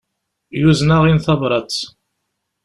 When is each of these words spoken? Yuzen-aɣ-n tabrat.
Yuzen-aɣ-n 0.59 1.17
tabrat. 1.25 1.73